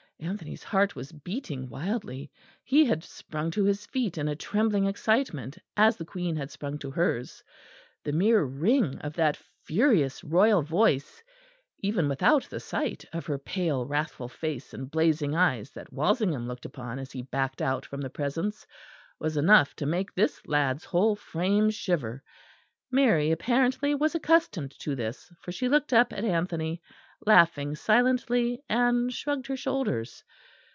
[0.23, 2.31] Anthony's heart was beating wildly.
[2.63, 6.77] He had sprung to his feet in a trembling excitement as the Queen had sprung
[6.77, 7.43] to hers.
[8.03, 11.23] The mere ring of that furious royal voice,
[11.79, 16.65] even without the sight of her pale wrathful face and blazing eyes that Walsingham looked
[16.65, 18.67] upon as he backed out from the presence,
[19.19, 22.21] was enough to make this lad's whole frame shiver.
[22.93, 26.79] Mary apparently was accustomed to this; for she looked up at Anthony,
[27.25, 30.23] laughing silently, and shrugged her shoulders.